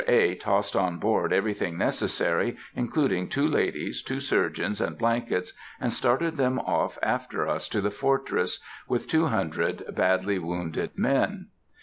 [0.07, 0.33] A.
[0.33, 6.57] tossed on board everything necessary, including two ladies, two surgeons, and blankets, and started them
[6.57, 11.49] off after us to the Fortress, with two hundred badly wounded men.